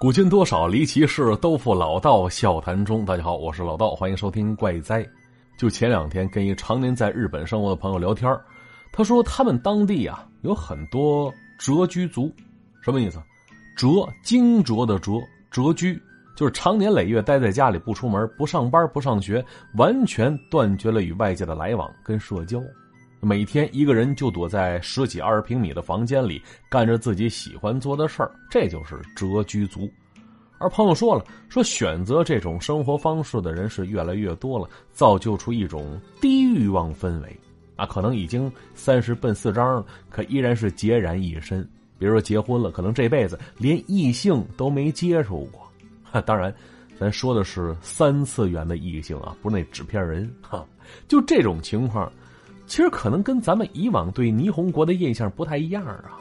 [0.00, 3.04] 古今多少离奇事，都付老道笑谈中。
[3.04, 5.06] 大家好，我是老道，欢迎收听怪哉。
[5.58, 8.34] 就前两天跟一常年在日本生活的朋友聊天
[8.92, 12.32] 他说他们当地啊有很多谪居族，
[12.80, 13.22] 什么意思？
[13.76, 15.22] 谪，惊蛰的谪，
[15.52, 16.00] 谪居
[16.34, 19.44] 就是常年累月待在家里不出门、不上班、不上学，
[19.74, 22.58] 完全断绝了与外界的来往跟社交。
[23.20, 29.90] 每天一个人就躲在十几二十平米的房间里，干着自己喜欢做的事儿，这就是谪居族。
[30.58, 37.40] 而朋友说了，说选择这种生活方式的人是越来越多了，造就出一种低欲望氛围。
[37.76, 41.66] 啊，可能已经三十奔四张了，可依然是孑然一身。
[41.98, 46.20] 比如说结婚了，可能这辈子连异性都没接触过。
[46.22, 46.54] 当然，
[46.98, 50.30] 咱说的是三次元的异性啊，不是那纸片人。
[50.42, 50.66] 哈，
[51.08, 52.10] 就这种情况。
[52.70, 56.20] 其实可能跟咱们以往对霓虹国的印象不太一样啊，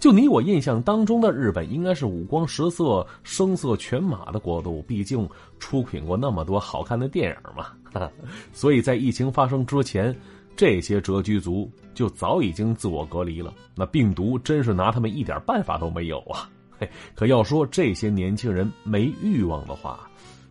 [0.00, 5.26] 就你我印象当中的日本应该是五光十色、声色犬马的国度，毕竟
[5.60, 7.68] 出品过那么多好看的电影嘛。
[8.52, 10.12] 所以在疫情发生之前，
[10.56, 13.54] 这些谪居族就早已经自我隔离了。
[13.76, 16.50] 那病毒真是拿他们一点办法都没有啊！
[17.14, 20.10] 可要说这些年轻人没欲望的话，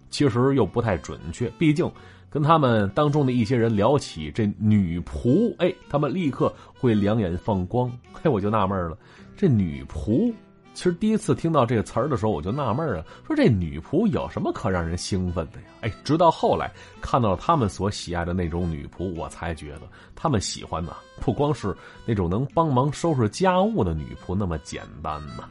[0.09, 1.91] 其实又不太准确，毕竟。
[2.33, 7.91] 跟他们当中的一些人聊起这女仆，哎，他们立刻会两眼放光。
[8.11, 8.97] 嘿，我就纳闷了，
[9.37, 10.33] 这女仆，
[10.73, 15.67] 其实第一次听到这个词儿的时候，我就纳闷了，说这女仆有什么可让人兴奋的呀？
[15.81, 19.81] 哎，直到后来看到了他们所喜爱的那种女仆，我才觉得
[20.15, 21.71] 他们喜欢的不光是
[22.03, 25.47] 那种能帮忙收拾家务的女仆那么简单呢。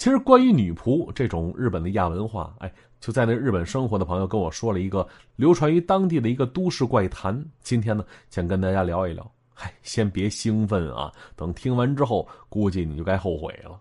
[0.00, 2.72] 其实，关于女仆这种日本的亚文化，哎。
[3.00, 5.06] 就在那日本生活的朋友跟我说了一个
[5.36, 9.30] 流传于当地的一个都市怪谈，今天呢想跟大家聊一聊。
[9.54, 13.78] 嗨，先别兴奋啊，等听完之后，估计你就该后悔了。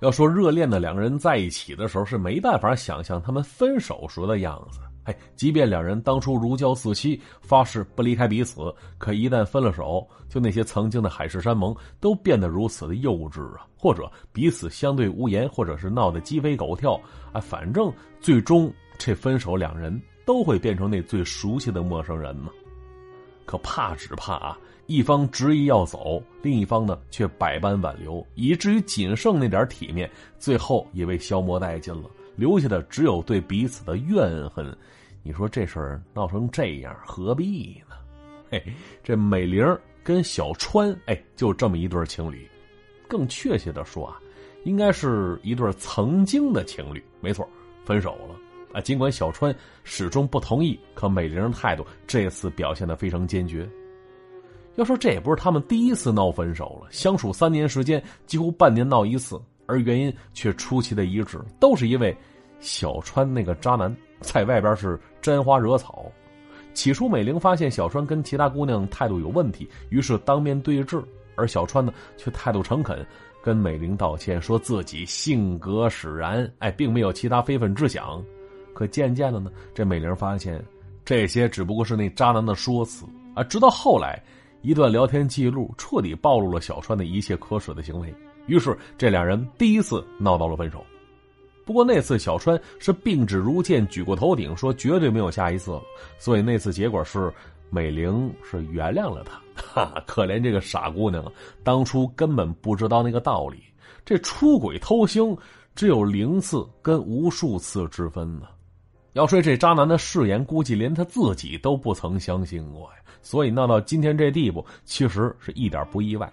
[0.00, 4.80] 要说热恋的两个人在一起的时候，是没办法想象他们分手时的样子。
[5.04, 13.66] 哎，即便两人当初如胶似漆，发誓不离开彼此，可一旦分了手，就那些曾经的海誓山盟都变得如此的幼稚啊！
[13.76, 17.00] 或者彼此相对无言，或者是闹得鸡飞狗跳
[17.32, 17.40] 啊！
[17.40, 22.50] 反正最终这分手，两人都会变成那最熟悉的陌生人嘛。
[23.44, 30.08] 可怕只怕啊，一方执意要走，另一方呢却百般挽留，以至于仅剩那点体面，
[30.38, 32.08] 最后也被消磨殆尽了。
[32.36, 34.76] 留下的只有对彼此的怨恨，
[35.22, 37.96] 你说这事儿闹成这样，何必呢？
[38.50, 38.62] 嘿，
[39.02, 39.64] 这美玲
[40.02, 42.48] 跟小川，哎，就这么一对情侣，
[43.08, 44.18] 更确切的说啊，
[44.64, 47.02] 应该是一对曾经的情侣。
[47.20, 47.48] 没错，
[47.84, 48.36] 分手了
[48.72, 48.80] 啊。
[48.80, 49.54] 尽管小川
[49.84, 53.68] 始终不同意，可美玲的态度这次表现的非常坚决。
[54.76, 59.40] 要说这也不是他们第一次闹分手了，相处三年时间，几乎半年闹一次。
[59.72, 62.14] 而原因却出奇的一致，都是因为
[62.60, 66.04] 小川那个渣男在外边是沾花惹草。
[66.74, 71.02] 起初，美玲发现小川跟其他姑娘态度有问题，于是当面对质，
[71.34, 73.04] 而小川呢却态度诚恳，
[73.42, 78.22] 跟美玲道歉，说自己性格使然，哎，并没有其他非分之想。
[78.74, 80.64] 可渐渐的呢，这美玲发现
[81.04, 83.04] 这些只不过是那渣男的说辞
[83.34, 83.44] 啊。
[83.44, 84.22] 直到后来，
[84.62, 88.14] 一段聊天记录彻底暴露了小川的一切可耻的行为。
[88.46, 90.84] 于是，这两人第一次闹到了分手。
[91.64, 95.82] 不过那次小川是并指如剑，举过头顶，说绝对没有下一次了。
[96.18, 97.32] 所以那次结果是，
[97.70, 99.40] 美玲是原谅了他。
[99.54, 101.32] 哈，可怜这个傻姑娘啊，
[101.62, 103.62] 当初根本不知道那个道理。
[104.04, 105.38] 这出轨偷腥
[105.76, 108.48] 只有零次跟无数次之分呢。
[109.12, 112.96] 要说这渣男的誓言，估计连他自己都不曾相信过呀。
[113.22, 116.30] 所以闹到今天这地步，其实是一点不意外。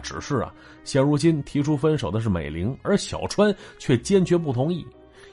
[0.00, 0.52] 只是啊，
[0.84, 4.86] 现如今提出分手的是美玲，而小川却坚决不同意，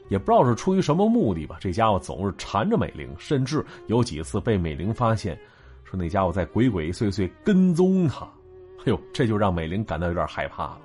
[0.10, 1.58] 也不知道是出于什么目的吧。
[1.60, 5.38] 这家伙总是缠着美玲，甚至有几次被美玲发现，
[5.84, 8.26] 说那家伙在鬼鬼祟祟跟踪他。
[8.80, 10.82] 哎呦，这就让美玲感到有点害怕了。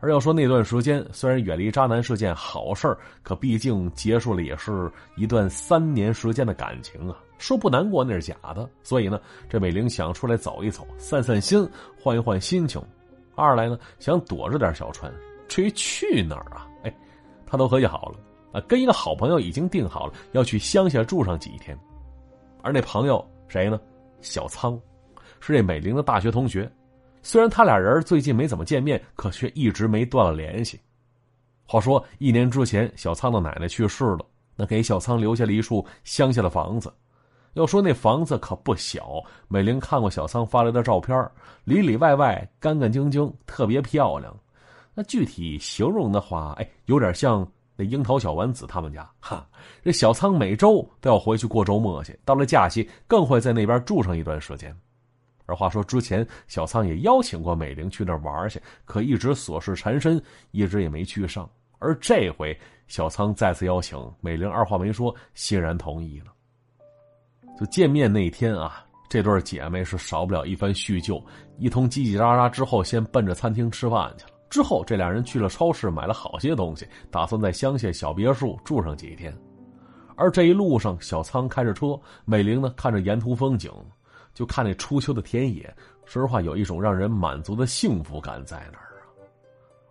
[0.00, 7.16] 而要说那段时间，虽然远离渣男是件好事可毕竟结束了也是一段三年时间的感情啊。
[7.38, 11.68] 说不难过那是假的，所以呢，这美玲想出来走一走，散散心，
[12.00, 12.80] 换一换心情。
[13.34, 15.12] 二来呢，想躲着点小川。
[15.48, 16.66] 至于去哪儿啊？
[16.84, 16.96] 哎，
[17.44, 18.18] 他都合计好了
[18.52, 21.78] 啊，跟一个好朋友已经定好了要去乡下住上几天。
[22.62, 23.78] 而那朋友谁呢？
[24.20, 24.80] 小仓，
[25.40, 26.70] 是这美玲的大学同学。
[27.22, 30.80] 虽然他俩人最近没怎么见面，可却一直没断了联系。
[31.66, 34.20] 话说一年之前，小仓的奶奶去世了，
[34.56, 36.92] 那给小仓留下了一处乡下的房子。
[37.54, 41.16] 要说那房子可不小，美玲看过小仓发来的照片，
[41.64, 44.36] 里里外外干干净净，特别漂亮。
[44.94, 47.46] 那具体形容的话，哎，有点像
[47.76, 49.46] 那樱桃小丸子他们家哈。
[49.82, 54.76] 这小仓每周都要回去过周末去，到了假期更会在那边住上一段时间。
[55.46, 60.22] 而话说之前，小仓也邀请过美玲去那玩去，可一直琐事缠身，
[60.52, 61.48] 一直也没去上。
[61.78, 62.58] 而这回
[62.88, 66.33] 小仓再次邀请美玲，二话没说，欣然同意了。
[67.58, 71.22] 就见面那天啊，这对姐妹是少不了一番叙旧，
[71.58, 74.30] 一通叽叽喳喳之后，先奔着餐厅吃饭去了。
[74.50, 79.36] 之后这俩人去了超市，买了好些东西，打算在乡下小别墅住上几天。
[80.16, 83.70] 而这一路上，小仓开着车，美玲呢看着沿途风景。
[84.32, 85.72] 就看那初秋的田野，
[86.04, 89.06] 说实话有一种让人满足的幸福感在那儿啊。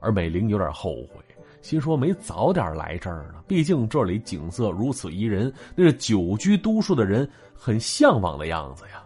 [0.02, 1.24] 而美玲有点后悔，
[1.64, 3.42] 心说没早点来这儿呢。
[3.48, 9.02] 毕竟这里景色如此宜人，那是久居都市的人很向往的样子呀。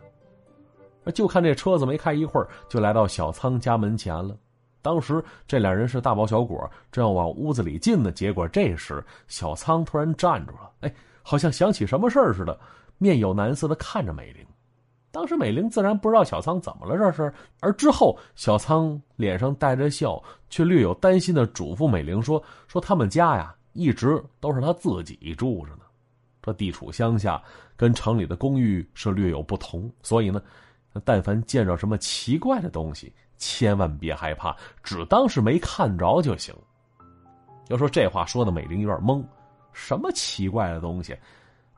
[1.14, 4.36] 就看这车子没开一会儿，就来到小仓家门前了。
[4.82, 8.12] 当时这俩人是大包小裹，正要往屋子里进呢。
[8.12, 12.60] 结果这时小仓突然站住了，哎，好像想起什么事儿似的，
[12.98, 14.46] 面有难色的看着美玲。
[15.18, 25.80] 当时美玲自然不知道小仓怎么了这是，而之后小仓脸上带着笑，却略有担心的嘱咐美玲说：“说他们家呀，一直都是他自己住着呢。
[26.40, 27.42] 这地处乡下，
[27.76, 30.40] 跟城里的公寓是略有不同，所以呢，
[31.04, 36.54] 但凡见着什么奇怪的东西，千万别害怕，只当是没看着就行。”
[37.70, 39.24] 要说这话说的，美玲有点懵，
[39.74, 41.18] 什么奇怪的东西？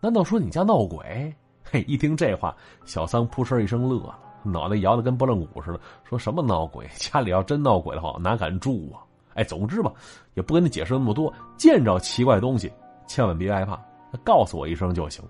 [0.02, 1.34] 难道说你家闹鬼？
[1.72, 2.56] 嘿，一听这话，
[2.86, 6.90] 小桑扑哧一声乐了，脑袋摇得跟拨浪鼓似的，说什么闹鬼？
[6.98, 9.06] 家里要真闹鬼的话，哪敢住啊？
[9.36, 9.92] 哎，总之吧，
[10.34, 11.32] 也不跟你解释那么多。
[11.58, 12.72] 见着奇怪东西，
[13.08, 13.80] 千万别害怕，
[14.24, 15.24] 告诉我一声就行。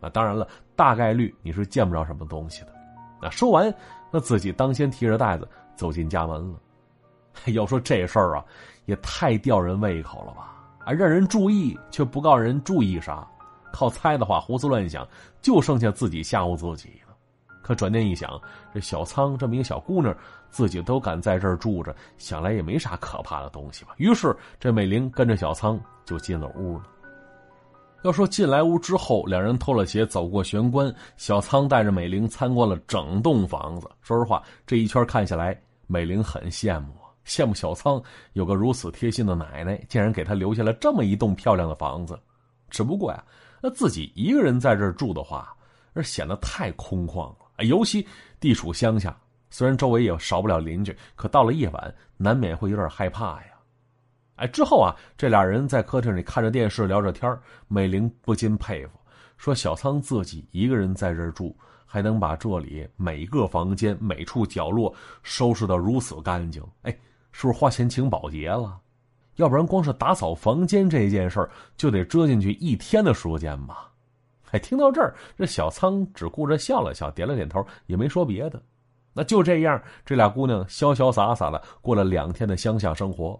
[0.00, 2.68] 啊，当然了，大概率你是见不着什么东西的。
[3.22, 3.72] 那说完，
[4.10, 6.58] 那自己当先提着袋子走进家门了。
[7.54, 8.44] 要说这事儿啊，
[8.86, 10.52] 也太吊人胃口了吧？
[10.84, 13.26] 啊，让人注意却不告人注意啥。
[13.76, 15.06] 靠猜的话，胡思乱想，
[15.42, 17.14] 就剩下自己吓唬自己了。
[17.62, 18.40] 可转念一想，
[18.72, 20.16] 这小仓这么一个小姑娘，
[20.48, 23.90] 自己都敢在这儿住着，想来也没啥可怕的东西吧。
[23.98, 26.84] 于是，这美玲跟着小仓就进了屋了。
[28.02, 33.90] 要说进来屋之后，两人脱了鞋，走过玄关，小仓带着美玲参观了整栋房子。
[34.00, 35.54] 说实话，这一圈看下来，
[35.86, 38.02] 美玲很羡慕啊，羡慕小仓
[38.32, 42.18] 有个如此贴心的奶奶，竟然给她留下了这么一栋漂亮的房子。
[42.70, 43.24] 只不过呀。
[43.60, 45.56] 那自己一个人在这儿住的话，
[45.94, 47.64] 而显得太空旷了。
[47.64, 48.06] 尤其
[48.38, 49.18] 地处乡下，
[49.48, 53.48] 虽然周围也少不了邻居，可到了夜晚，难免会有点害怕呀。
[54.36, 57.34] 哎，之后啊，这俩人在客厅里看着电视，聊着天
[57.66, 58.92] 美玲不禁佩服，
[59.38, 66.92] 说：“小仓自己一个人在这儿住，还能把这里每个房间、每处角落收拾得如此干净，哎，
[67.32, 68.78] 是不是花钱请保洁了？”
[69.36, 73.90] 要不然，光是打扫房间这件事儿，就得折进去一天的时间吧。
[74.52, 78.62] 哎，听到这儿，这小仓只顾着笑了笑，点了点头，也没说别的。
[79.12, 83.38] 那就这样，这俩姑娘潇潇洒洒的过了两天的乡下生活，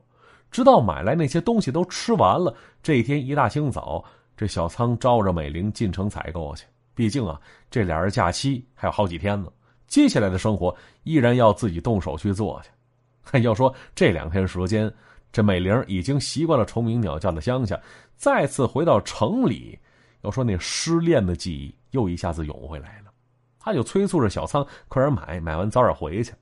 [0.50, 2.54] 直到买来那些东西都吃完了。
[2.82, 4.04] 这一天一大清早，
[4.36, 6.66] 这小仓招着美玲进城采购去。
[6.94, 7.40] 毕竟啊，
[7.70, 9.50] 这俩人假期还有好几天呢，
[9.86, 13.38] 接下来的生活依然要自己动手去做去。
[13.40, 14.92] 要说这两天时间。
[15.32, 17.78] 这美玲已经习惯了虫鸣鸟叫的乡下，
[18.16, 19.78] 再次回到城里，
[20.22, 23.12] 要说那失恋的记忆又一下子涌回来了。
[23.58, 26.32] 他就催促着小仓快点买，买完早点回去。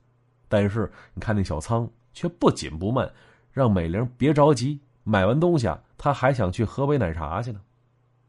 [0.47, 3.11] 但是你看那小仓却不紧不慢，
[3.51, 7.59] 让美玲别着急，买完东西啊，他还想去喝杯奶茶去呢。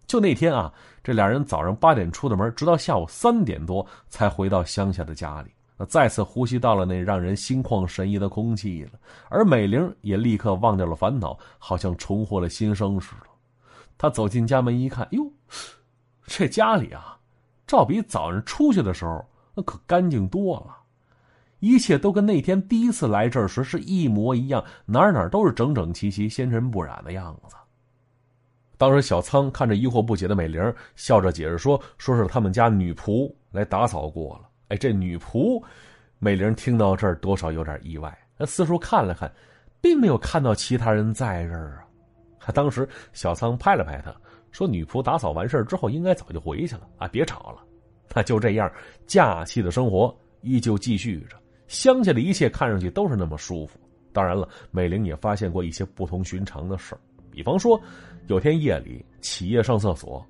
[0.06, 0.72] 就那天啊，
[1.04, 5.50] 这俩人早上八点出的门，直到下午三点多才回到乡下的家里。
[5.84, 8.92] 再次呼吸到了那让人心旷神怡的空气了，
[9.28, 13.26] 而美玲也立刻忘掉了烦恼，好像重获了新生似的。
[13.98, 15.30] 她走进家门一看，哟，
[16.26, 17.18] 这家里啊，
[17.66, 19.22] 照比早上出去的时候
[19.54, 20.76] 那可干净多了，
[21.60, 27.56] 一切都跟那天第一次来这儿时是一模一样，哪哪都是整整齐齐、纤尘不染的样子。
[28.78, 35.62] 当时小仓看着疑惑不解的美玲，笑着解释说：“说是他们家女仆来打扫过了。”哎，这女仆
[36.18, 38.16] 美玲听到这儿，多少有点意外。
[38.38, 39.30] 她四处看了看，
[39.80, 41.84] 并没有看到其他人在这儿
[42.40, 42.52] 啊。
[42.52, 44.14] 当时小仓拍了拍她，
[44.50, 47.62] 说：“女仆打扫完事之后，应该早就回去了啊，别吵了。
[48.14, 48.70] ”那就这样，
[49.06, 51.36] 假期的生活依旧继续着。
[51.68, 53.78] 乡下的一切看上去都是那么舒服。
[54.12, 56.98] 当然了，美玲也发现过一些不同寻常的事儿，
[57.30, 57.78] 比方说，
[58.28, 60.24] 有天夜里起夜上厕所。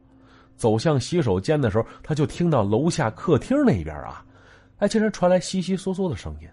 [0.56, 4.24] 走向洗手间的时候，他就听到楼下客厅那边啊，
[4.78, 6.48] 哎，竟然传来悉悉嗦嗦的声音。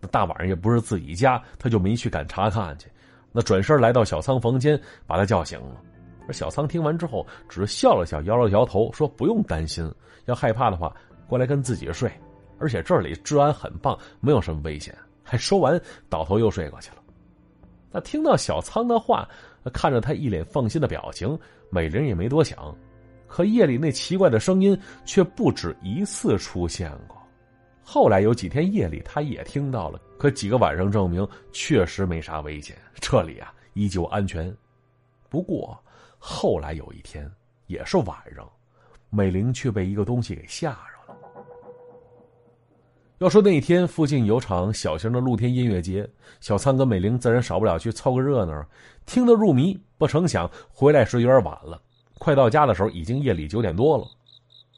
[0.00, 2.90] 那大晚上也不是自己家，他就没去敢查看去。
[3.32, 5.80] 那转身来到小仓房间，把他叫醒了。
[6.28, 9.90] 而小仓听完之后，只是笑了笑，摇了摇头，说：“不用担心，
[10.26, 10.94] 要害怕的话，
[11.26, 12.10] 过来跟自己睡。
[12.58, 16.96] 而且这里治安很棒，没有什么危险。”还说完，倒头又睡过去了。
[17.90, 19.28] 那听到小仓的话，
[19.72, 21.38] 看着他一脸放心的表情，
[21.70, 22.76] 美玲也没多想。
[23.26, 27.16] 可夜里那奇怪的声音却不止一次出现过。
[27.82, 30.00] 后来有几天夜里，他也听到了。
[30.18, 34.52] 可几个晚上证明，确实没啥危险，这里啊依旧安全。
[35.28, 35.78] 不过
[36.18, 37.30] 后来有一天，
[37.66, 38.50] 也是晚上，
[39.10, 41.18] 美玲却被一个东西给吓着了。
[43.18, 46.08] 要说那天附近有场小型的露天音乐节，
[46.40, 48.66] 小仓跟美玲自然少不了去凑个热闹，
[49.04, 49.78] 听得入迷。
[49.96, 51.80] 不成想回来时有点晚了。
[52.18, 54.06] 快到家的时候，已经夜里九点多了。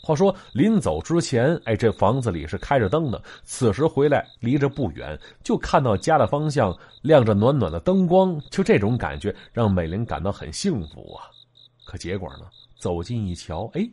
[0.01, 3.21] 话说临走之前，哎，这房子里是开着灯的。
[3.45, 8.41] 此时回来，离着不远，就看到家的方向亮着暖暖的灯光。
[8.49, 11.29] 就这种感觉，让美玲感到很幸福啊。
[11.85, 12.47] 可结果呢，
[12.79, 13.87] 走近一瞧，哎，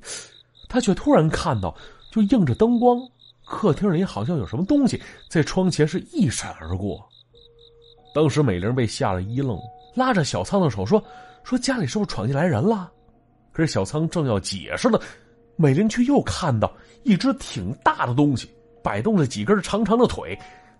[0.69, 1.75] 她却突然看到，
[2.11, 2.99] 就映着灯光，
[3.43, 7.03] 客厅里好像有什么东西在窗前是一闪而过。
[8.13, 9.59] 当时美玲被吓了一愣，
[9.95, 11.03] 拉着小仓的手说
[11.43, 12.91] ：“说家里是不是闯进来人了？”
[13.55, 14.99] 可是小仓正要解释呢，
[15.55, 16.69] 美玲却又看到
[17.03, 18.49] 一只挺大的东西，
[18.83, 20.37] 摆动着几根长长的腿，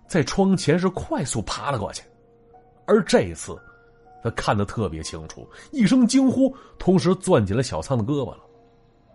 [0.09, 2.03] 在窗前是快速爬了过去。
[2.85, 3.57] 而这次，
[4.21, 8.39] 他看得特别清楚，一声惊呼，同时攥紧了小仓的胳膊了。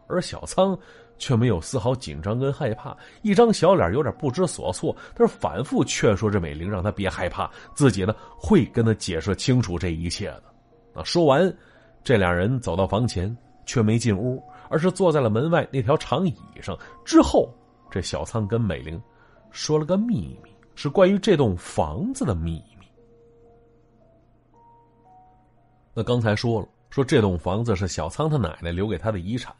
[0.09, 0.77] 而小仓
[1.19, 10.43] 却没有丝毫紧张跟害怕，一张小脸有点不知所措，但是反复劝说着美玲，让她别害怕，自己呢会跟她解释清楚这一切的。
[10.95, 11.55] 那说完，
[12.03, 13.37] 这两人走到房前。
[13.71, 16.77] 却没进屋，而是坐在了门外那条长椅上。
[17.05, 17.49] 之后，
[17.89, 19.01] 这小仓跟美玲
[19.53, 22.87] 说了个秘密，是关于这栋房子的秘密。
[25.95, 29.55] 那刚才说了，说这栋房子是小仓他奶奶留给他的遗产，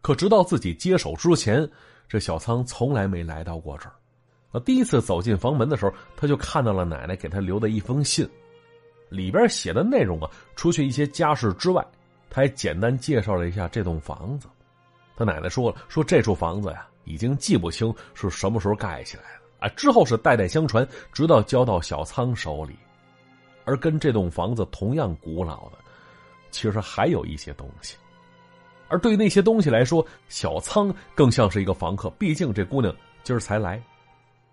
[0.00, 1.68] 可直到自己接手之前，
[2.08, 3.94] 这小仓从来没来到过这儿。
[4.50, 8.26] 那第一次走进房门的时候，他就看到了奶奶给他留的一封信，
[9.10, 11.86] 里边写的内容啊，除去一些家事之外。
[12.30, 14.46] 他还简单介绍了一下这栋房子，
[15.16, 22.76] 他奶奶说了，说这处房子呀，已经记不清是什么时候盖起来的啊，之后是代代相传，直到交到小仓手里。
[23.64, 25.78] 而跟这栋房子同样古老的，
[26.50, 27.96] 其实还有一些东西。
[28.88, 33.80] 而对于那些东西来说，小仓更像是一个房客，毕竟这姑娘今儿才来。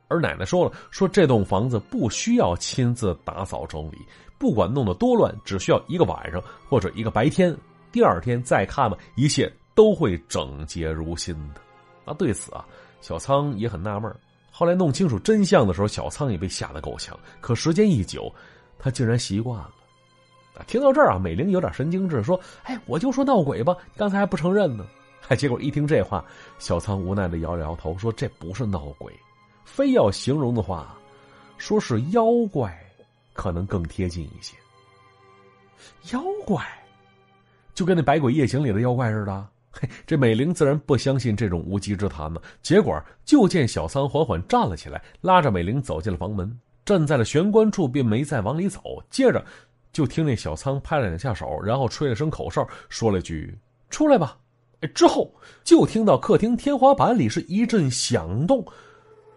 [0.09, 3.97] 而奶奶说了，说这栋房子不需要亲自打扫整理。
[4.37, 7.55] 不管弄得多乱，只需要一个晚上或者一个白天，
[7.91, 11.61] 第二天再看吧，一切都会整洁如新的。
[12.05, 12.65] 啊，对此啊，
[13.01, 14.13] 小仓也很纳闷。
[14.51, 17.17] 后来弄清楚真相的时候，小仓也被吓得够呛。
[17.41, 18.33] 可时间一久，
[18.79, 19.73] 他竟然习惯了。
[20.55, 24.85] 啊，听到这儿啊，美玲有点神经质，说：“哎，我就说闹鬼吧，刚才还不承认呢。”
[25.29, 26.23] 哎，结果一听这话，
[26.57, 29.13] 小仓无奈的摇了摇头，说：“这不是闹鬼，
[29.65, 30.97] 非要形容的话，
[31.57, 32.75] 说是妖怪。”
[33.33, 34.55] 可能更贴近一些。
[36.11, 36.65] 妖怪，
[37.77, 39.47] 就跟那《百鬼夜行》里的妖怪似的。
[39.69, 42.41] 嘿，这美玲自然不相信这种无稽之谈呢。
[42.63, 48.81] 结果就见小仓缓缓站了起来，拉着美玲走进了房门，站在了玄关处，并没再往里走。
[49.11, 49.45] 接着，
[49.93, 53.55] 就听那小仓拍了两下手，然后吹了声口哨，说了句
[53.91, 54.35] “出来吧”。
[54.81, 55.31] 哎，之后
[55.63, 58.65] 就听到客厅天花板里是一阵响动，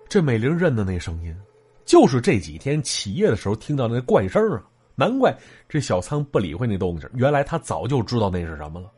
[0.09, 1.37] 这美玲认得那声音。
[1.85, 4.65] 就是这几天起夜的时候听到那怪声啊，
[5.01, 5.35] 难怪
[5.67, 8.93] 这小仓不理会那动静，原来他早就知道那是什么了。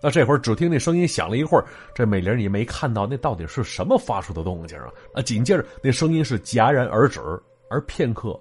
[0.00, 1.64] 那这会儿只听那声音响了一会儿，
[1.94, 4.88] 这美玲也没看到那到底是什么发出的动静啊。
[5.12, 7.20] 啊，紧接着那声音是戛然而止，
[7.68, 8.38] 而片刻，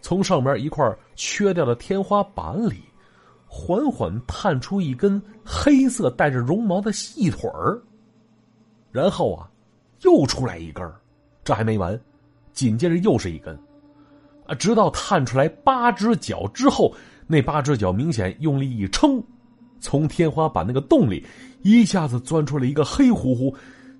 [0.00, 2.82] 从上面一块缺掉的天花板里，
[3.46, 7.78] 缓缓探出一根黑色带着绒毛的细腿儿，
[8.90, 9.46] 然后啊，
[10.04, 10.90] 又出来一根
[11.44, 12.00] 这还没完。
[12.52, 13.58] 紧接着又是一根，
[14.58, 16.94] 直到探出来八只脚之后，
[17.26, 19.22] 那八只脚明显用力一撑，
[19.80, 21.24] 从天花板那个洞里
[21.62, 23.54] 一下子钻出了一个黑乎乎、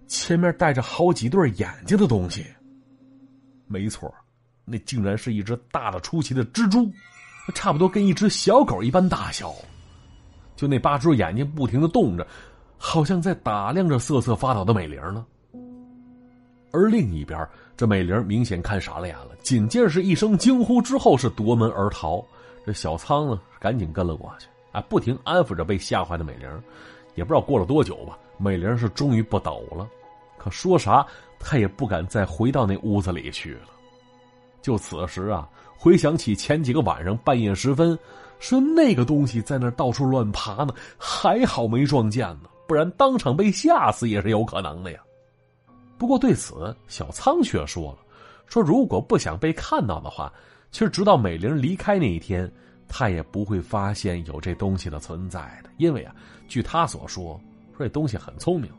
[0.06, 2.44] 前面带着好几对眼睛的东西。
[3.66, 4.12] 没错，
[4.64, 6.90] 那竟然是一只大的出奇的蜘蛛，
[7.54, 9.54] 差不多跟一只小狗一般大小。
[10.56, 12.26] 就那八只眼睛不停的动着，
[12.76, 15.24] 好像在打量着瑟瑟发抖的美玲呢。
[16.72, 22.24] 而另一边，这美玲明显看傻了眼了，紧接着是一声惊呼，之后是夺门而逃。
[22.64, 26.48] 这小仓呢，赶紧跟了过去，啊，不停安抚着被吓坏的美玲。
[27.16, 29.88] 也不知道过了多久吧，美玲是终于不抖了，
[30.38, 31.04] 可说啥，
[31.40, 33.62] 她也不敢再回到那屋子里去了。
[34.62, 37.98] 就此时啊，回想起前几个晚上半夜时分，
[38.38, 45.00] 说那个东西在那到处乱爬呢，还好没撞见呢，不然当场被吓死也是有可能的呀。
[46.00, 47.98] 不过对此，小仓却说了，
[48.46, 50.32] 说如果不想被看到的话，
[50.70, 52.50] 其实直到美玲离开那一天，
[52.88, 56.14] 他也不会发现有这东西的存在的，因为啊，
[56.48, 57.38] 据他所说，
[57.76, 58.70] 说这东西很聪明。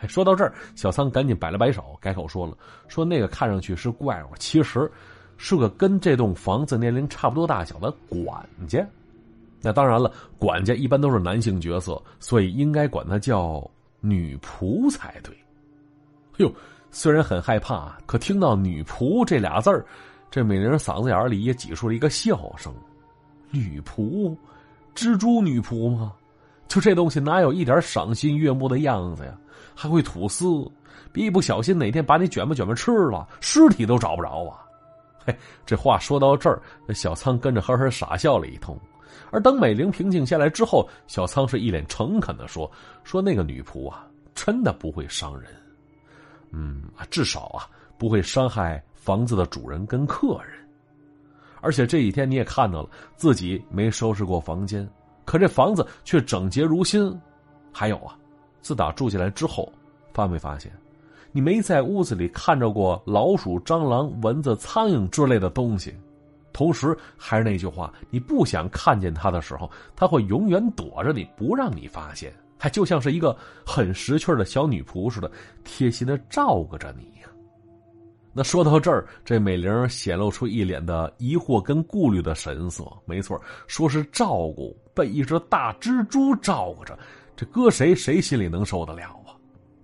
[0.00, 4.90] 哎，说到这儿，小仓赶紧摆了摆手，改口说了，说那个看上去是怪物，其实
[5.36, 8.84] 是个跟这栋房子年龄差不多大小的管家。
[9.62, 13.64] 那当然了，管家一般都是男性角色，所以应该管他叫
[14.00, 15.32] 女仆才对。
[16.38, 16.52] 哟，
[16.90, 19.84] 虽然很害怕，可听到“女仆”这俩字儿，
[20.30, 22.74] 这美玲嗓子眼里也挤出了一个笑声。
[23.50, 24.36] 女仆，
[24.94, 26.12] 蜘蛛女仆吗？
[26.66, 29.36] 就这东西哪有一点赏心悦目的样子呀？
[29.76, 30.68] 还会吐丝，
[31.12, 34.58] 别一不小心哪天把你卷吧卷吧吃了，尸体都找不着啊！
[35.24, 36.60] 嘿，这话说到这儿，
[36.92, 38.78] 小仓跟着呵呵傻笑了一通。
[39.30, 42.70] 而等美玲平静下来之后，小仓是一脸诚恳的说
[43.04, 45.50] ：“说那个女仆啊，真的不会伤人。”
[46.56, 47.66] 嗯，至少啊
[47.98, 50.54] 不会伤害房子的主人跟客人，
[51.60, 54.88] 而且这几天你也看到了，自己没收拾过房间，
[55.24, 57.12] 可这房子却整洁如新。
[57.72, 58.16] 还有啊，
[58.60, 59.72] 自打住进来之后，
[60.12, 60.70] 发没发现，
[61.32, 65.92] 你没在屋子里看着过老鼠、蟑螂、蚊子、苍蝇之类的东西？
[66.52, 72.32] 同时，还是那句话，你不想看见它的时候，它会永远躲着你，不让你发现。
[72.64, 75.30] 还就像是一个很识趣的小女仆似的，
[75.64, 77.28] 贴心的照顾着你呀。
[78.32, 82.82] 那说到这儿，这美玲显露出一脸的疑惑跟顾虑的神色。
[83.04, 86.98] 没错，说是照顾，被一只大蜘蛛照顾着，
[87.36, 89.36] 这搁谁谁心里能受得了啊？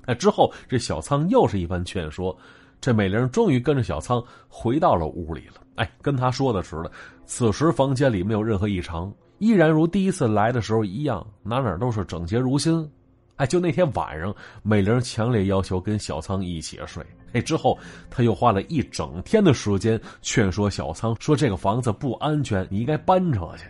[0.06, 2.34] 那之后，这小仓又是一番劝说，
[2.80, 5.60] 这美玲终于跟着小仓回到了屋里了。
[5.75, 6.90] 哎，跟他说的是的，
[7.26, 9.12] 此时房间里没有任何异常。
[9.41, 12.89] 依然如第一次来的时候一样，哪哪都是整洁如新。
[13.37, 17.03] 哎，就那天晚上，美玲强烈要求跟小仓一起睡。
[17.33, 17.79] 哎，之后
[18.11, 23.65] 他又花了一整天的时间劝说小仓，说这个房子不安全，你应该搬出去。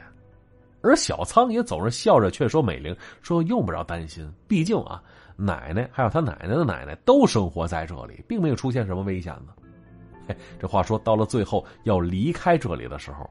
[0.83, 5.01] 而小仓也总是笑着劝说美玲，说用不着担心，毕竟啊，
[5.37, 9.53] 奶奶还有他奶奶的奶奶都生活在这里，并没有出现什么危险呢。
[10.27, 13.31] 嘿，这话说到了最后要离开这里的时候。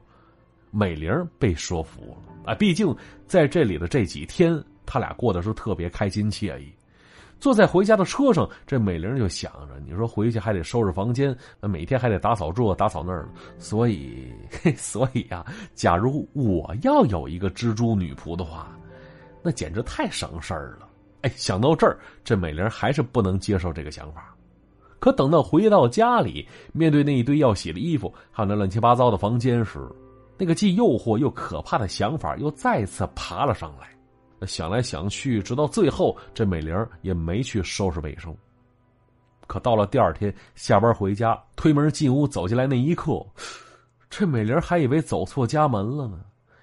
[0.70, 2.54] 美玲被说服了啊！
[2.54, 2.94] 毕竟
[3.26, 6.72] 在这里的这几天，他俩过得是特别开心惬意。
[7.38, 13.26] 坐在回家的车上，这美玲就想着：你说回去还得收拾房间，每天还得打扫这打扫那儿，
[13.58, 14.30] 所以，
[14.76, 18.78] 所以啊，假如我要有一个蜘蛛女仆的话，
[19.42, 20.86] 那简直太省事儿了。
[21.22, 24.34] 哎，想到这儿，这美玲还是不能接受这个想法。
[24.98, 29.78] 可等到回到家里，面对那一堆要洗的衣服，还有那乱七八糟的房间时，
[30.40, 38.34] 那个既诱惑又可怕的想法又再次爬了上来，想来想去，直到最后，这美玲也没去收拾卫生。
[39.46, 43.22] 可到了第二天下班回家，推门进屋走进来那一刻，
[44.08, 46.18] 这美玲还以为走错家门了呢，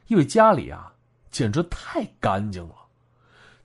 [0.08, 0.92] 因为家里啊
[1.30, 2.74] 简直太干净了，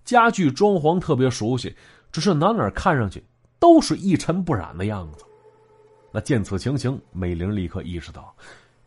[0.05, 1.75] 家具装潢特别熟悉，
[2.11, 3.25] 只是哪哪看上去
[3.59, 5.25] 都是一尘不染的样子。
[6.13, 8.37] 那见此情形，美玲立刻意识到。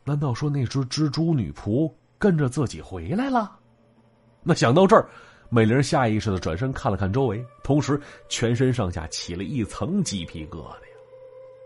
[0.05, 3.57] 难道说那只蜘蛛女仆跟着自己回来了？
[4.43, 5.09] 那想到这儿，
[5.49, 10.95] 美玲下意识的转身看了看周围，同时全身上下起了一层鸡皮疙瘩呀。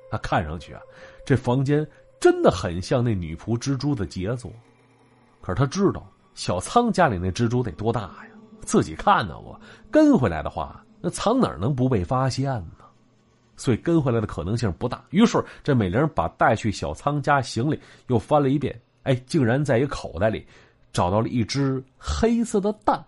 [0.10, 0.82] 她看上去啊，
[1.26, 1.86] 这房间
[2.20, 4.50] 真的很像那女仆蜘蛛的杰作。
[5.42, 8.30] 可是她知道小仓家里那蜘蛛得多大呀？
[8.62, 9.60] 自己看到过，
[9.92, 12.79] 跟回来的话，那藏哪能不被发现呢？
[13.60, 15.04] 所以跟回来的可能性不大。
[15.10, 20.48] 于是这美玲把带去小仓家行李又翻了一遍，哎，竟然在一口袋里
[20.94, 23.04] 找到了一只黑色的蛋。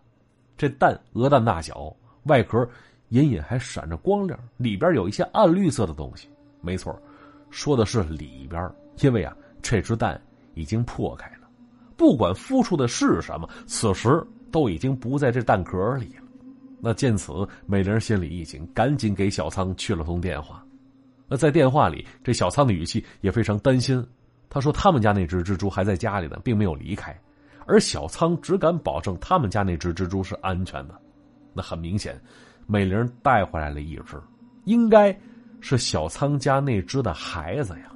[0.57, 2.67] 这蛋鹅蛋大小，外壳
[3.09, 6.29] 隐隐还闪着光亮，里边有一些暗绿色的东西。
[6.59, 7.01] 没错，
[7.49, 10.21] 说的是里边，因为啊，这只蛋
[10.53, 11.47] 已经破开了，
[11.95, 16.13] 不管孵出的是什么，此时都已经不在这蛋壳里。
[16.81, 17.31] 那见此，
[17.65, 20.65] 美玲心里一紧，赶紧给小仓去了通电话。
[21.27, 24.05] 那在电话里，这小仓的语气也非常担心。
[24.49, 27.17] 他说：“他们家那只蜘蛛还在家里呢，并没有离开。”
[27.65, 30.99] 而小仓只敢保证他们家那只蜘蛛是安全的。
[31.53, 32.19] 那很明显，
[32.67, 34.19] 美玲带回来了一只，
[34.65, 35.17] 应该
[35.61, 37.93] 是小仓家那只的孩子呀。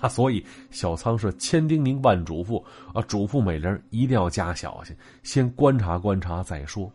[0.00, 6.92] 啊， 所以小仓是千叮咛万嘱咐啊，嘱咐美玲一定要加小心，先观察观察再说。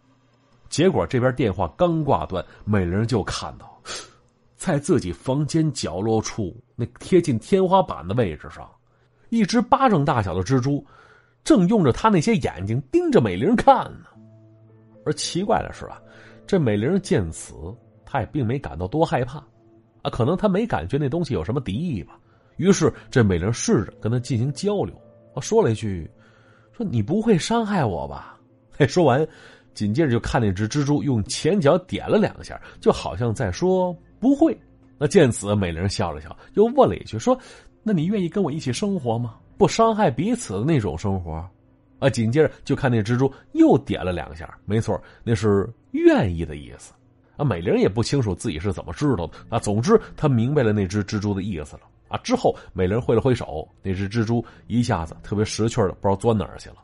[0.74, 3.80] 结果这边电话刚挂断，美玲就看到，
[4.56, 8.68] 在自己房间角落处那贴近天花板的位置上，
[9.30, 10.84] 一只巴掌大小的蜘蛛，
[11.44, 14.06] 正用着他那些眼睛盯着美玲看呢。
[15.06, 16.02] 而奇怪的是啊，
[16.48, 17.54] 这美玲见此，
[18.04, 19.38] 她也并没感到多害怕，
[20.02, 22.18] 啊，可能她没感觉那东西有什么敌意吧。
[22.56, 25.00] 于是这美玲试着跟他进行交流，
[25.40, 26.10] 说了一句
[26.76, 28.40] ：“说你不会伤害我吧？”
[28.76, 29.24] 嘿，说完，
[29.74, 34.58] 紧接着就看那只蜘蛛用前脚点了两下，就好像在说“不会”。
[34.98, 37.38] 那见此，美玲笑了笑，又问了一句：“说，
[37.82, 39.36] 那你愿意跟我一起生活吗？
[39.58, 41.44] 不伤害彼此的那种生活？”
[42.00, 46.94] 啊，紧接着就看那蜘蛛又点了两下，没错，那是愿意的意思。
[47.38, 51.84] 啊，美玲也不清楚自己是怎么知道的啊，总之她明白了那只蜘蛛的意思了。
[52.10, 56.76] 啊，之后美玲挥了挥手，那只蜘蛛一下子特别识趣的不知道钻哪儿去了。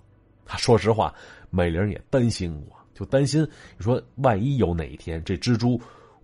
[0.47, 1.13] 啊，说实话，
[1.49, 5.79] 美玲也担心过，就担心你说万一有哪一天这蜘蛛。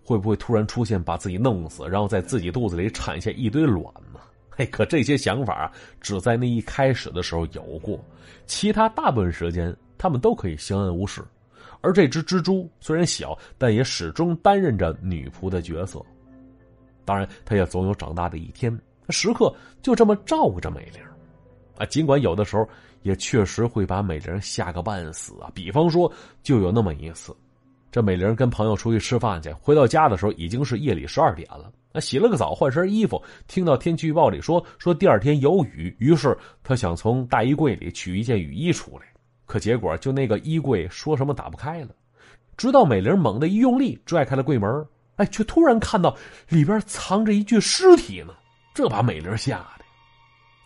[0.08, 3.82] 会不会突然出现把自己弄死，然后在自己肚子里产下一堆卵
[4.14, 4.20] 呢？
[4.48, 5.68] 嘿，可这些想法
[6.00, 7.98] 只在那一开始的时候有过，
[8.46, 11.24] 其他大部分时间他们都可以相安无事。
[11.80, 16.00] 而这只蜘蛛虽然小，但也始终担任着女仆的角色。
[17.04, 18.72] 当然，它也总有长大的一天，
[19.08, 21.02] 时刻就这么照顾着美玲。
[21.78, 22.64] 啊，尽管有的时候
[23.06, 25.48] 也确实会把美玲吓个半死啊。
[25.54, 27.34] 比方说，就有那么一次。
[27.92, 31.72] 这美玲跟朋友出去吃饭去，回到家的时候已经是夜里十二点了。
[31.92, 39.06] 那洗了个澡，换身衣服，听到天气预报里说说第二天有雨，于是他想从大衣柜里取一件雨衣出来，
[39.46, 41.90] 可结果就那个衣柜说什么打不开了。
[42.56, 46.14] 直到美玲猛地一用力拽开了柜门，哎，却突然看到
[46.48, 48.34] 里边藏着一具尸体呢。
[48.74, 49.75] 这把美玲吓的，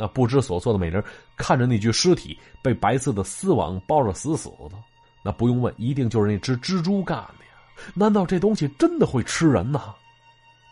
[0.01, 1.03] 那不知所措的美玲
[1.37, 4.71] 看着那具尸体被白色的丝网包着死死的。
[5.23, 7.93] 那不用问，一定就是那只蜘蛛干的呀！
[7.93, 9.95] 难道这东西真的会吃人呢？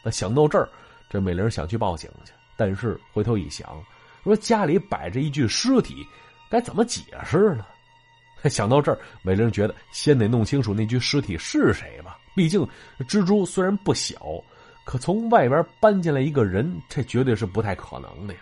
[0.02, 0.66] 那想到这儿，
[1.10, 3.78] 这美玲想去报警去，但是回头一想，
[4.24, 6.06] 说家里摆着一具尸体，
[6.48, 7.66] 该怎么解释呢？
[8.48, 12.16] 想到这儿，美玲觉得先得弄清楚那具尸体是谁吧。
[12.34, 12.66] 毕竟
[13.00, 14.42] 蜘蛛虽然不小，
[14.84, 18.40] 可从外边搬进来一个人，这绝对是不太可能的呀。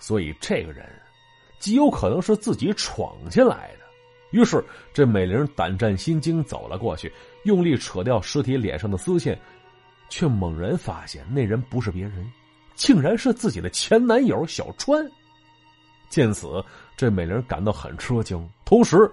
[0.00, 0.84] 所以这个人
[1.60, 3.80] 极有可能是自己闯进来的。
[4.32, 7.12] 于是，这美玲胆战心惊走了过去，
[7.44, 9.38] 用力扯掉尸体脸上的丝线，
[10.08, 12.28] 却猛然发现那人不是别人，
[12.74, 15.08] 竟然是自己的前男友小川。
[16.08, 16.64] 见此，
[16.96, 19.10] 这美玲感到很吃惊，同时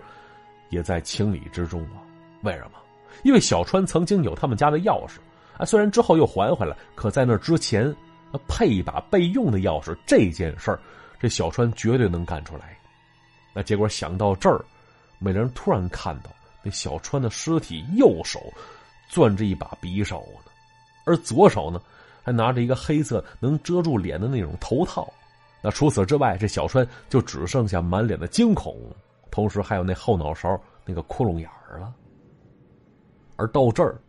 [0.70, 2.02] 也在情理之中啊。
[2.44, 2.72] 为什么？
[3.24, 5.18] 因为小川曾经有他们家的钥匙
[5.58, 7.94] 啊，虽然之后又还回来，可在那之前，
[8.48, 10.80] 配一把备用的钥匙这件事儿，
[11.20, 12.78] 这小川绝对能干出来。
[13.54, 14.64] 那结果想到这儿。
[15.20, 16.30] 美玲突然看到
[16.62, 18.54] 那小川的尸体右手
[19.10, 20.52] 攥着一把匕首呢，
[21.06, 21.82] 而左手呢
[22.22, 25.12] 还拿着一个黑色能遮住脸的那种头套。
[25.60, 28.78] 那除此之外，这小川就只剩下满脸的惊恐，
[29.32, 31.92] 同时还有那后脑勺那个窟窿眼儿了。
[33.38, 34.00] 而到这儿，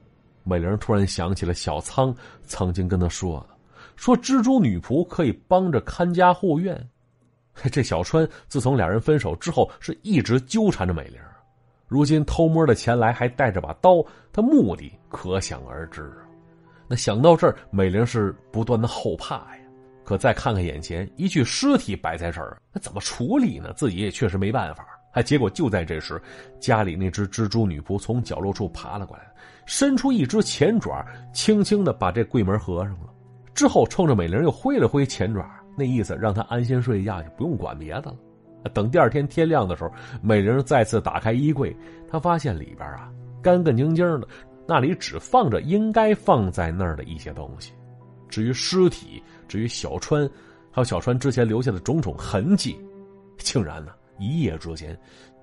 [0.44, 3.56] 美玲突然想起了小仓曾经跟她说的
[3.98, 6.88] ：“说蜘蛛女仆可以帮着看家护院。
[7.72, 11.18] ”这小川自从两人分手之后，是一直纠缠着美玲。
[11.88, 16.12] 如今偷摸的前来，还带着把刀，他目的可想而知。
[16.86, 19.58] 那想到这儿，美玲是不断的后怕呀。
[20.04, 23.72] 可再看看眼前一具尸体摆在这儿，那怎么处理呢？
[23.74, 24.86] 自己也确实没办法。
[25.14, 26.22] 哎，结果就在这时，
[26.60, 29.24] 家里那只蜘蛛女仆从角落处爬了过来，
[29.66, 33.08] 伸出一只前爪，轻轻的把这柜门合上了，
[33.58, 35.44] 之后冲着美玲又挥了挥前爪。
[35.76, 38.16] 那意思让她安心睡觉，就不用管别的了。
[38.72, 39.90] 等第二天天亮的时候，
[40.22, 41.76] 美玲再次打开衣柜，
[42.08, 43.10] 她发现里边啊
[43.42, 44.28] 干干净净的，
[44.64, 47.72] 那里只放着应该放在那儿的一些东西。
[48.28, 50.24] 至于尸体，至于小川，
[50.70, 52.78] 还有小川之前留下的种种痕迹，
[53.38, 53.90] 竟然呢
[54.20, 54.96] 一夜之间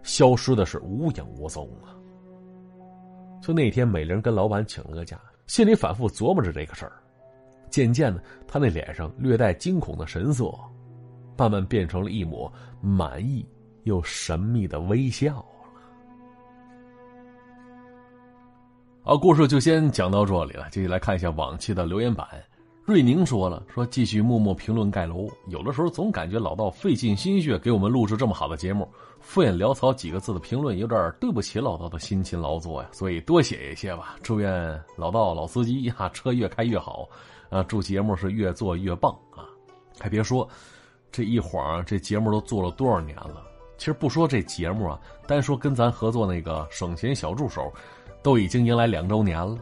[0.04, 1.92] 消失的是无影无踪啊！
[3.42, 6.94] 就那天，美玲跟老板请了个假，心里反复琢磨着这个事儿。
[7.76, 10.50] 渐渐的，他那脸上略带惊恐的神色，
[11.38, 13.46] 慢慢变成了一抹满意
[13.84, 15.46] 又神秘的微笑了。
[19.04, 20.70] 好，故事就先讲到这里了。
[20.70, 22.26] 接下来看一下往期的留言板。
[22.86, 28.88] 瑞宁说了：“说继续默默评论盖楼，有的时候总感觉老道费尽心血给我们录制这么好的节目，
[29.20, 34.16] 敷衍潦草几个字的评论有点对不起老道的辛勤劳作呀，所以多写一些吧。
[34.24, 37.10] 祝愿老道老司机哈车越开越好。”
[37.56, 39.48] 啊，祝节目是越做越棒啊！
[39.98, 40.46] 还别说，
[41.10, 43.42] 这一晃这节目都做了多少年了？
[43.78, 47.72] 其实不说这节目啊，单说跟咱合作那个省钱小助手，
[48.22, 49.58] 都已经迎来两周年了。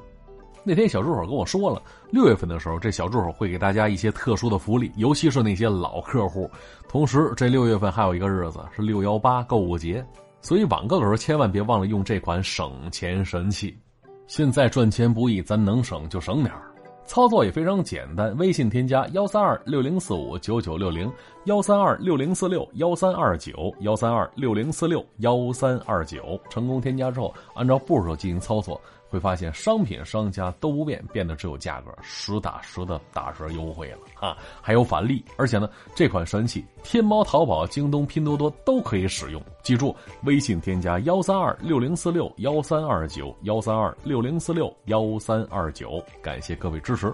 [0.64, 1.80] 那天小助手跟我说了，
[2.10, 6.50] 六月份的时候，这小助手会给大家一些特殊的福利，尤其是那些老客户。
[6.90, 10.04] 同时，这六月份还有一个日子是六幺八购物节，
[10.42, 13.78] 所以网购的时候千万别忘了用这款省钱神器。
[14.26, 16.73] 现在赚钱不易，咱能省就省点儿。
[17.06, 21.12] 操作也非常简单，微信添加幺三二六零四五九九六零
[21.46, 28.80] 幺三二六零四六幺三二九幺三二六零四六幺三二九，成功添加之后，按照步骤进行操作。
[29.10, 34.36] 会发现商品商家都不变，变的只有价格，实打实的打折优惠了啊！
[34.60, 39.40] 还有返利，而且呢，这款神器天猫、淘宝、京东、拼多多都可以使用。
[39.62, 47.14] 记住，微信添加幺三二六零四六幺三二九幺三二六零四六幺三二九，感谢各位支持。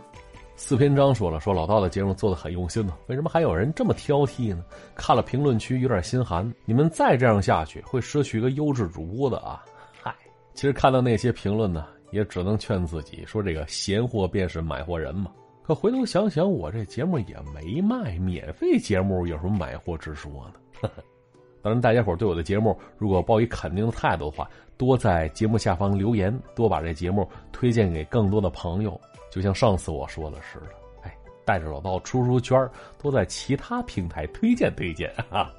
[0.62, 4.64] 四篇章说了，说老道的节目做的很用心呢，为什么还有人这么挑剔呢？
[4.94, 9.64] 看了评论区有点心寒，你们再这样下去会失去一个优质主播的啊！
[10.04, 10.14] 嗨
[10.54, 15.32] 其实看到那些评论呢，也只能劝自己说：“这个闲货便是买货人嘛。”
[15.64, 20.54] 可回头想想，我这节目也没卖，免费节目有什么买货之说呢？
[20.82, 21.04] 呵呵
[21.62, 29.00] 当然，大家伙对我的节目如果抱以肯定的态度的话，多在节目下方留言，多把这节目推荐给更多的朋友。
[29.30, 30.68] 就像上次我说的似的，
[31.04, 31.16] 哎，
[31.46, 32.70] 带着老道出出圈，
[33.02, 35.52] 多在其他平台推荐推荐啊！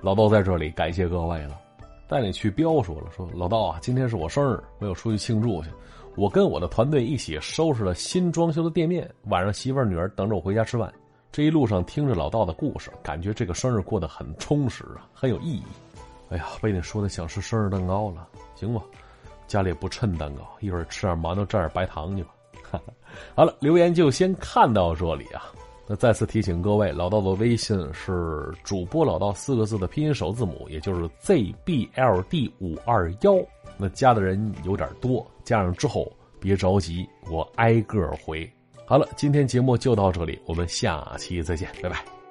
[0.00, 1.60] 老道在这里感谢各位了。
[2.06, 5.70] 带你去彪说了，说老道啊，今天是我生日，没有出去庆祝去。
[6.16, 10.92] 我跟我的团队一起收拾了新装修的店面，晚上媳妇儿女儿等着我回家吃饭。
[11.32, 15.64] 这一路上听着老道的故事，感觉这个生日过得很充实啊，很有意义。
[16.28, 18.82] 哎呀，被你说的想吃生日蛋糕了，行吧？
[19.46, 22.33] 家里不趁蛋糕，一会儿吃点馒头蘸点白糖去吧。
[23.34, 25.42] 好了，留言就先看到这里啊。
[25.86, 33.34] 那再次提醒各位，老道的微信是主播老道四个字的拼音首字母，也就是 zbld 五二幺。
[33.76, 36.10] 那加的人有点多，加上之后
[36.40, 38.50] 别着急，我挨个回。
[38.86, 42.23] 好了，今天节目就到这里，我们下期再见，拜拜。